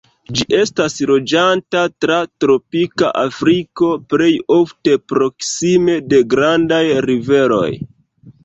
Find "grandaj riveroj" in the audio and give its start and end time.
6.37-7.71